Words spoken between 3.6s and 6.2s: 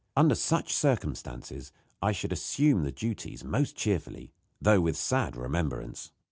cheerfully, though with sad remembrance.